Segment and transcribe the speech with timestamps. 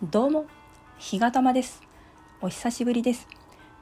[0.00, 0.46] どうも、
[0.98, 1.82] 日がたまです。
[2.40, 3.26] お久しぶりです。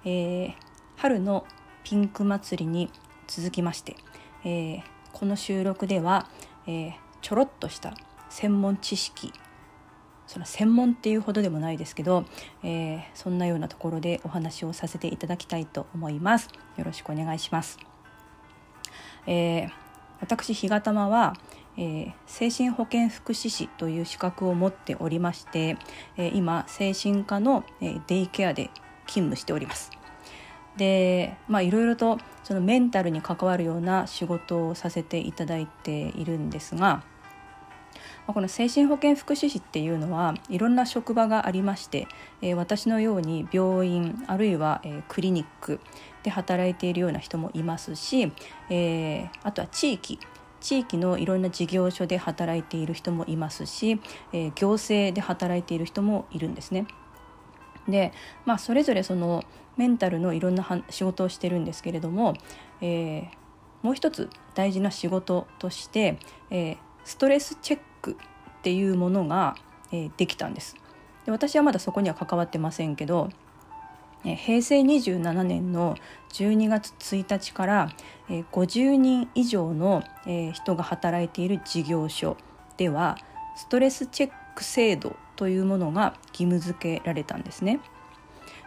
[0.07, 0.55] えー、
[0.97, 1.45] 春の
[1.85, 2.91] ピンク祭りに
[3.27, 3.97] 続きまして、
[4.43, 6.31] えー、この収録では、
[6.67, 7.93] えー、ちょろっとした
[8.31, 9.31] 専門知識
[10.27, 12.25] その専門っていうほどでもないですけど、
[12.63, 16.49] えー、そんなようなところでお話をさせていただきたいと思います。
[16.79, 17.79] よろしくお願いします。
[19.27, 19.71] えー、
[20.21, 21.35] 私日がたまは、
[21.79, 25.77] えー、精神保健福祉士という資格を持っておりまして、
[26.17, 28.71] えー、今精神科の、えー、デイケアで
[29.07, 29.91] 勤務しております。
[30.77, 37.03] でまあいろいろとそのメンタルに関わるような仕事をさせていただいているんですが、
[38.27, 42.07] ま、この精神保健福祉士っていうのはいろんな職場がありまして、
[42.43, 45.81] えー、私のように病院あるいは、えー、クリニック
[46.23, 48.33] で働いているような人もいますし、
[48.69, 50.19] えー、あとは地域
[50.61, 54.01] 地域のいろんな事業所で働いている人もいますし、
[54.33, 56.87] えー、行政で働いている人もいるんですね。
[57.89, 58.13] で、
[58.45, 59.45] まあ、それぞれその
[59.77, 62.35] メンタルのいろんな仕事をしてるんですけれども、
[62.81, 63.29] えー、
[63.83, 66.19] もう一つ大事な仕事として、
[66.51, 68.17] えー、ストレスチェック
[68.59, 69.55] っていうものが、
[69.93, 70.75] え、できたんです。
[71.27, 73.29] で私はまだそこには関わってませんけど
[74.35, 75.97] 平成27年の
[76.33, 77.91] 12月1日から
[78.29, 80.03] 50人以上の
[80.53, 82.37] 人が働いている事業所
[82.77, 83.17] では
[83.57, 87.81] ストレスチェック制度というものが義務付けられたんですね。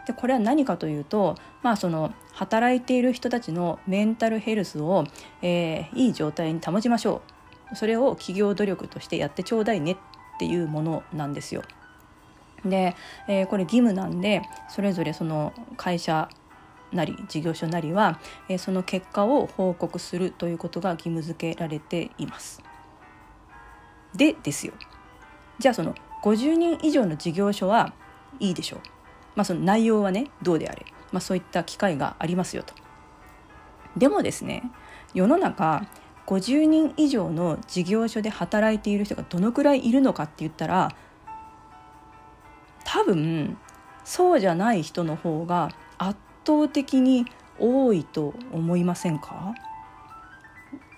[0.06, 5.04] でこれは何かというと、まあ、その働いている人たちのメンタルヘルスを、
[5.42, 7.20] えー、いい状態に保ちましょ
[7.72, 9.96] うそれを企業努力としてやってちょうだいねっ
[10.38, 11.62] ていうものなんですよ。
[12.64, 12.96] で、
[13.28, 16.28] えー、これ義務なんでそれぞれその会社
[16.92, 22.62] なり事業所なりは、えー、その結果を報告するということが義務付けられています。
[24.14, 24.72] でですよ
[25.60, 25.94] じゃあその
[26.24, 27.92] 50人以上の事業所は
[28.40, 28.80] いいでしょう。
[29.36, 32.74] まあ、その内容はねどうであれ、まあ、そういった機会がありますよと。
[33.96, 34.64] でもですね
[35.14, 35.86] 世の中
[36.26, 40.94] 50人以上の事業所で働いている人がどのくらいいるのかって言ったら
[42.84, 43.56] 多分
[44.04, 47.26] そうじゃない人の方が圧倒的に
[47.58, 49.54] 多いと思いませんか？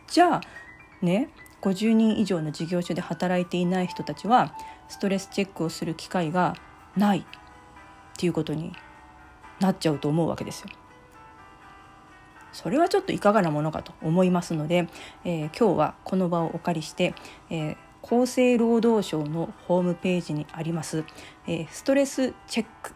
[0.06, 0.40] じゃあ
[1.02, 1.30] ね
[1.62, 4.54] 50人以上の事業所で働いていない人たちは
[4.88, 6.54] ストレスチェックをする機会が
[6.96, 7.24] ないっ
[8.16, 8.72] ていうことに
[9.60, 10.68] なっちゃうと思うわけですよ。
[12.52, 14.86] それはちょっといかがなものかと思いますので、
[15.24, 17.14] えー、今日はこの場をお借りして、
[17.48, 21.04] えー、厚生労働省のホームページにあります、
[21.46, 22.94] えー、ストレスチェックっ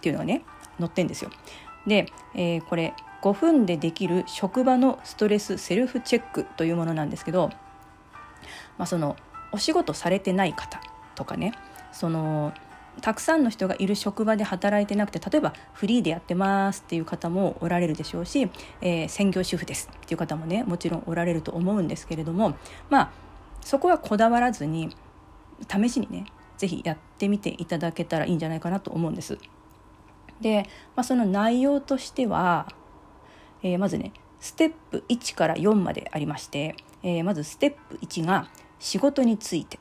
[0.00, 0.42] ていうのがね
[0.78, 1.30] 載ってんですよ。
[1.86, 7.50] で、えー、これ5分でできる職場のストレスセルフチェックというものなんですけど、
[8.78, 9.16] まあ、その
[9.52, 10.80] お仕事されてない方
[11.14, 11.52] とかね
[11.92, 12.52] その
[13.02, 18.50] たくさんの人がいる職場で働いてなくて例えばフリーでやってますっていう方もおられるでしょうし、
[18.80, 22.54] えー、専業主婦ですっていう方もねもちろんおられると思うんですけれども
[22.88, 23.10] まあ
[23.62, 24.94] そこはこだわらずに
[25.68, 26.26] 試しにね
[26.58, 29.38] 是非やってみていただけたらいいんじゃないかなと思うんです。
[30.40, 30.64] で、
[30.96, 32.66] まあ、その内容としては、
[33.62, 39.78] えー、まずねステップ1から4までありまして、えー、まずステップ1が仕事について。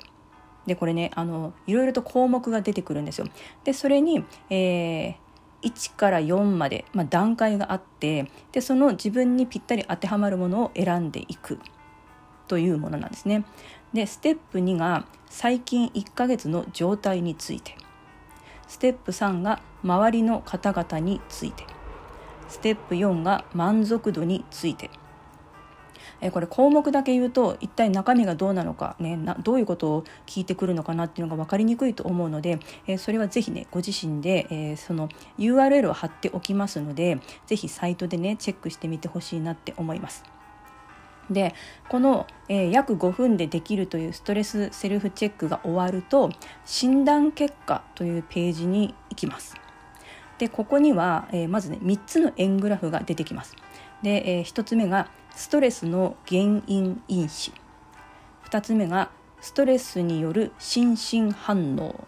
[0.65, 3.27] でこれねあのいろいろと項目が出てくるんですよ。
[3.63, 5.15] でそれに、えー、
[5.63, 11.59] 1から4まで、まあ、段階があってでその自分にぴったり当てはまるものを選んでいく
[12.49, 13.45] というものなんですね。
[13.93, 17.75] でステップ2が最近1ヶ月の状態について
[18.67, 21.65] ステップ3が周りの方々について
[22.47, 24.91] ステップ4が満足度について
[26.21, 40.38] えこれ項目だけ言うと一体中身がどうなのか、ね、などういうことを聞いてくるのかなっていうのが分かりにくいと思うので、えそれはぜひねご自身で、えその URL を貼っておきますのでぜひサイトでねチェックしてみてほしいなって思います。
[41.29, 41.53] で
[41.87, 46.31] この、えー、約5分でできるというストレスセルフチェックが終わると
[46.65, 49.55] 診断結果というページに行きます。
[50.37, 53.55] でここには、えー、まずね3つの円グラフが出てきます。
[54.01, 57.51] で、えー、1つ目がストレスの原因因子
[58.45, 59.11] 2つ目が
[59.41, 62.07] ストレスによる心身反応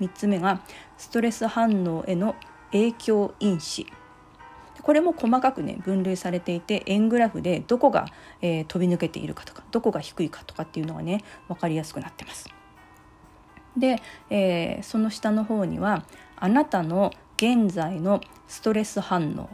[0.00, 0.60] 3つ目が
[0.96, 2.36] ストレス反応への
[2.72, 3.86] 影響因子
[4.82, 8.06] これも細かくね分類されていて円グラフでどこが、
[8.40, 12.48] えー、飛び抜けているかとかどこが低いかとかっていうのがね分かりやすくなってます。
[13.76, 16.04] で、えー、その下の方には
[16.36, 19.48] あなたの現在のストレス反応、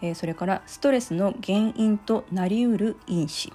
[0.00, 3.52] えー、それからストレスの原因となりうる因子、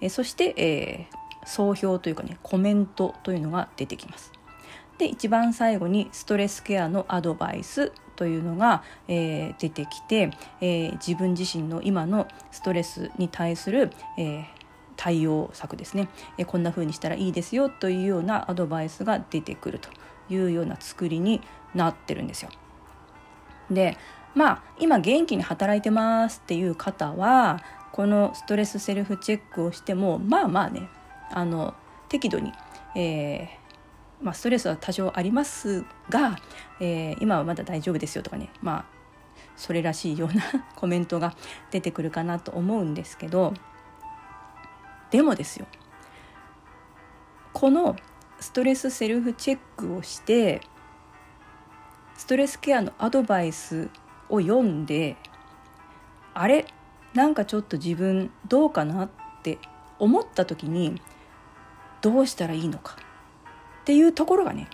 [0.00, 4.32] えー、そして、えー、総評というかねコメントというのが出てきます。
[4.98, 10.30] で一番最後にストレスケアのアドバイスというのが、えー、出てきて、
[10.60, 14.44] えー、自分自身の今のストレスに対する、えー、
[14.96, 16.08] 対応策ですね、
[16.38, 19.90] えこんな風にしたらいいですよというようなアドバイスが出てくると
[20.28, 21.40] いうような作りに
[21.74, 22.50] なってるんですよ。
[23.70, 23.96] で
[24.34, 30.88] まあ今元気に働いてますっていう方はこのストレスセルフチェックをしてもまあまあね
[31.30, 31.74] あの
[32.08, 32.52] 適度に、
[32.94, 33.65] えー、
[34.20, 36.38] まあ、ストレスは多少ありますが、
[36.80, 38.84] えー、今はまだ大丈夫ですよとかねまあ
[39.56, 40.42] それらしいような
[40.76, 41.34] コメントが
[41.70, 43.54] 出てくるかなと思うんですけど
[45.10, 45.66] でもですよ
[47.52, 47.96] この
[48.40, 50.60] ストレスセルフチェックをして
[52.14, 53.90] ストレスケアのアドバイス
[54.28, 55.16] を読んで
[56.34, 56.66] あれ
[57.14, 59.10] なんかちょっと自分どうかなっ
[59.42, 59.58] て
[59.98, 61.00] 思った時に
[62.02, 63.05] どうしたらいいのか。
[63.86, 64.68] っていうところがね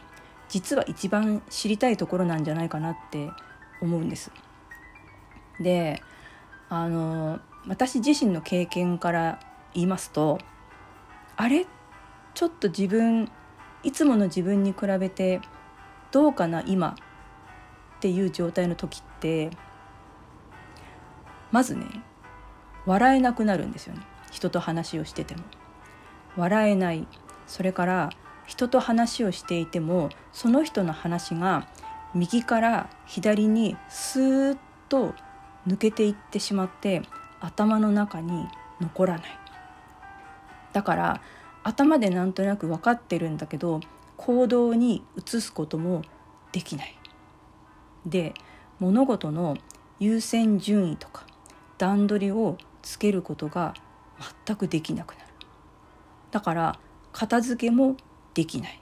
[0.49, 3.29] 実は一番知りたいところなんじゃないかなって
[3.83, 4.31] 思うんです。
[5.61, 6.03] で
[6.71, 7.39] あの
[7.69, 9.39] 私自身の経験から
[9.75, 10.39] 言いますと
[11.37, 11.67] あれ？
[12.33, 13.31] ちょっと自分
[13.83, 15.43] いつもの自分に比べて
[16.11, 16.93] どうかな今？
[16.93, 16.95] っ
[18.01, 19.51] ていう状態の時って
[21.51, 21.85] まずね
[22.87, 24.01] 笑えなくなるんですよね
[24.31, 25.43] 人と話をしてても。
[26.39, 27.07] 笑えない
[27.47, 28.11] それから
[28.47, 31.67] 人と話をしていてもその人の話が
[32.15, 34.59] 右から左にスーッ
[34.89, 35.15] と
[35.67, 37.03] 抜けていってしまって
[37.41, 38.49] 頭の中に
[38.81, 39.39] 残らない。
[40.73, 41.21] だから
[41.63, 43.81] 頭でなんとなく分かってるんだけど
[44.17, 46.03] 行動に移すことも
[46.51, 46.99] できない。
[48.05, 48.35] で
[48.81, 49.57] 物事の
[50.01, 51.25] 優先順位とか
[51.79, 53.75] 段取りをつけることが
[54.47, 55.29] 全くできなくなる。
[56.31, 56.79] だから
[57.13, 57.97] 片付けも
[58.35, 58.79] できない。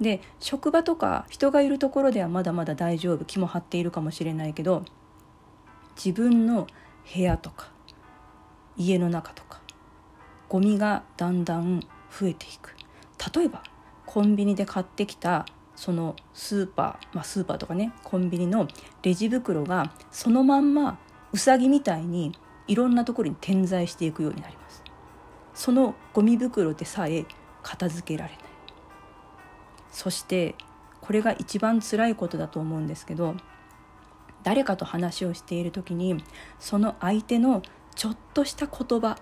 [0.00, 4.84] で職場とか人がいるところではまだまだ大丈夫気も張っているかもしれないけど
[5.96, 6.66] 自分の
[7.14, 7.70] 部屋とか
[8.76, 9.60] 家の中とか
[10.48, 11.80] ゴミがだんだん
[12.10, 12.74] 増えていく。
[13.34, 13.62] 例えば
[14.06, 15.46] コンビニで買ってきた
[15.76, 18.68] そのスーパー、まあ、スーパーとかねコンビニの
[19.02, 20.98] レジ袋がそのまんま
[21.32, 22.32] うさぎみたいに
[22.66, 24.82] いろんなところに点在していくようになります。
[25.54, 27.26] そのゴミ袋でさえ
[27.64, 28.44] 片付けられない。
[29.90, 30.54] そして
[31.00, 33.34] これが一番辛いことだと思うんですけど
[34.42, 36.22] 誰かと話をしている時に
[36.58, 37.62] その相手の
[37.94, 39.18] ちょっとした言葉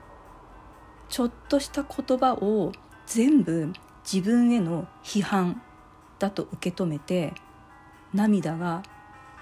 [1.09, 2.73] ちょっとした言葉を
[3.07, 3.73] 全部
[4.11, 5.61] 自分への批判
[6.19, 7.35] だと受け止めて
[8.15, 8.83] 涙が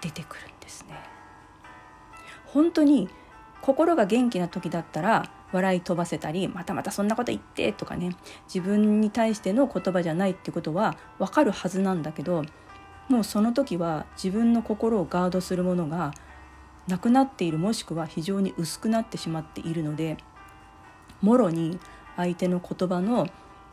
[0.00, 0.98] 出てくるんですね。
[2.46, 3.08] 本当に
[3.62, 8.16] 心が元気な時だったら笑い飛ばせたりまたまたそんなこと言ってとかね
[8.52, 12.44] 自分に対しての言葉じゃないってことは分かるはずなんだけど
[13.08, 16.12] もうその時は自分の心をガードするものが
[16.86, 20.16] なくなっているもしくは非常に薄くなってしまっているので
[21.20, 21.78] もろに
[22.16, 23.28] 相手の言葉の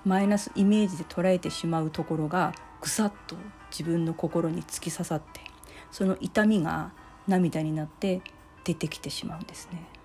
[0.06, 3.36] マイナスイメージで捉えてしまうところがぐさっと
[3.72, 5.42] 自分の心に突き刺さって
[5.92, 6.92] その痛みが
[7.28, 8.22] 涙になって
[8.64, 9.97] 出てきてしまうんですね。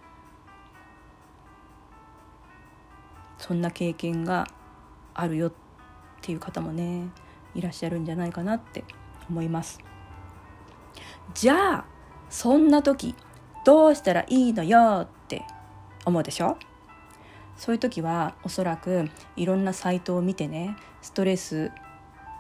[3.43, 4.47] そんな経験が
[5.15, 5.53] あるよっ
[6.21, 7.09] ていう方もね
[7.57, 8.85] いらっしゃるんじゃないかなって
[9.29, 9.81] 思います。
[11.35, 11.85] じゃあ
[12.31, 13.17] そんな時
[13.65, 15.43] どうしたらいいのよって
[16.05, 16.57] 思うでしょ？
[17.57, 21.73] そういう時はおそらくいろんなサイトを見てねストレス、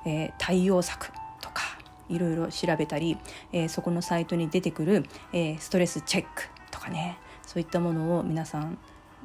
[0.06, 1.62] えー、対応策とか
[2.09, 3.18] いろいろ調べたり、
[3.52, 8.78] えー、そこのサイトに出てくる、えー、ストレスチェックとかねそういったものを皆さん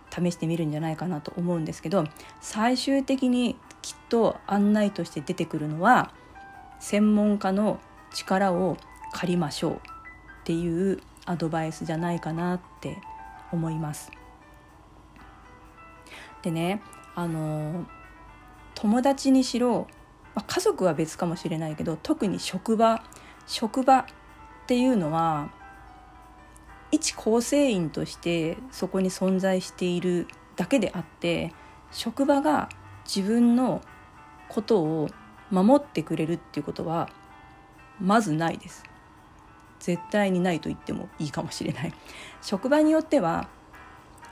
[0.10, 2.06] 試してみるんじゃないかなと思うんですけど
[2.42, 6.12] 最終的にきっと案内として出てくるのは
[6.80, 7.80] 専門家の
[8.14, 8.78] 力を
[9.14, 9.80] 借りましょうっ
[10.44, 12.98] ていうアドバイスじゃないかなって
[13.52, 14.12] 思います。
[16.42, 16.82] でね
[17.16, 17.86] あの
[18.76, 19.88] 友達にしろ、
[20.36, 23.04] まあ、家族は別かもしれないけど特に職場
[23.48, 24.06] 職場っ
[24.68, 25.50] ていうのは
[26.92, 31.54] 一構成員としてそこに存在しているだけであって
[31.92, 32.70] 職場が
[33.06, 33.82] 自分の
[34.50, 35.10] ことを
[35.52, 37.10] 守ってくれるっていうことは
[38.00, 38.84] まずないです。
[39.80, 41.94] 絶対にないと言ってもいいかもしれない。
[42.42, 43.48] 職場によっては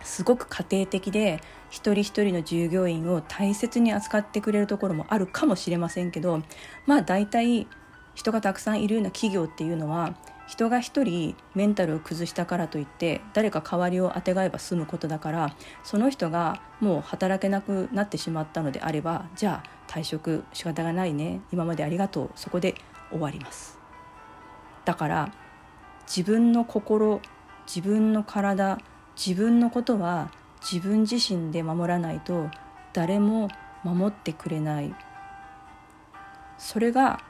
[0.03, 6.41] すごく家庭的で一人一人の従業員を大切に扱ってくれるところもあるかもしれませんけど
[6.85, 7.67] まあ大体
[8.13, 10.15] 人がたくさんいるような企業っていうのは
[10.47, 21.41] 人が一人メンタルを崩したからといって誰か代わりをあてがえば済むことだからその人がもう働けなくなってしまったのであればじゃあ退職仕方がないね。
[21.51, 22.29] 今までありがとう。
[22.35, 22.75] そこで
[23.09, 23.79] 終わります。
[24.83, 25.33] だから
[26.07, 27.21] 自分の心
[27.67, 28.77] 自分の体
[29.15, 32.49] 自分のことは自分自身で守らないと
[32.93, 33.47] 誰も
[33.83, 34.93] 守ってくれない。
[36.57, 37.23] それが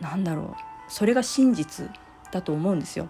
[0.00, 0.69] 何だろう。
[0.90, 1.90] それが真実
[2.30, 3.06] だと思うんですよ。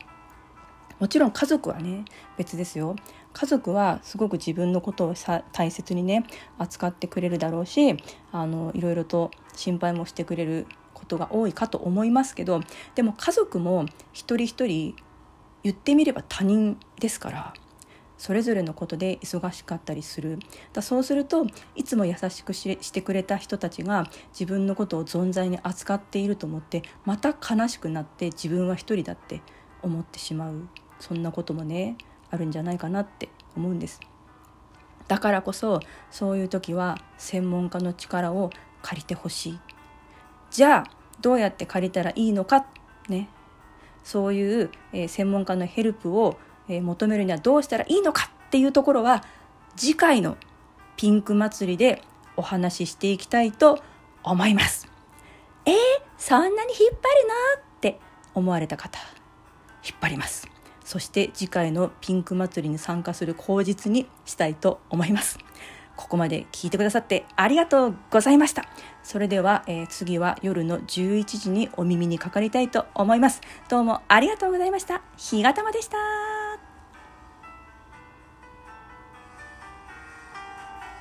[1.01, 2.05] もちろん家族はね
[2.37, 2.95] 別ですよ
[3.33, 6.27] 家族はすごく自分のことをさ大切にね
[6.59, 7.97] 扱ってくれるだろうし
[8.33, 12.61] あのいろいろと心配もしてくれることが多いかと思いますけど
[12.95, 14.95] でも家族も一人一人
[15.63, 17.55] 言ってみれば他人ですから
[18.21, 20.39] それぞれのことで忙しかったりする。
[20.75, 29.41] だそうするといつも優しくしてくれた人たちが自分のことを存在に扱っていると思ってまた悲しくなって自分は一人だって
[29.81, 30.69] 思ってしまう。
[30.99, 31.97] そんなこともね
[32.31, 34.01] あるんじゃないかなって思うんです。
[35.09, 38.51] だからこそそういう時は専門家の力を
[38.83, 39.61] 借りてほしい。
[40.51, 40.91] じゃあ
[41.23, 42.67] どうやって借りたらいいのか
[43.09, 43.31] ね。
[44.05, 46.37] そういう、えー、専門家のヘルプを
[46.71, 49.25] え求めるにはどうしたらいいのかっていうところは
[49.77, 50.37] 次回の
[50.97, 52.03] ピンク祭りで
[52.37, 53.83] お話ししていきたいと
[54.23, 54.89] 思います。
[55.67, 55.75] えー、
[56.17, 56.99] そんなに引っ張るの
[57.61, 57.99] って
[58.35, 58.99] 思われた方
[59.85, 60.49] 引っ張ります。
[60.85, 65.39] そして次回のピンク祭りに参加する口実にしたいと思います。
[65.97, 68.65] ここまで聞いてくださってありがとうございました。
[69.03, 73.41] それでは、えー、次は夜の11時にお耳にかかりたいと思います。
[73.69, 75.03] どうもありがとうございました。
[75.17, 76.50] ひがたまでした。